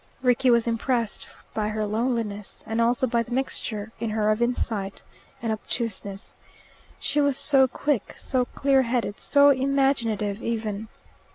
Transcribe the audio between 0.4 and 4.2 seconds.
was impressed by her loneliness, and also by the mixture in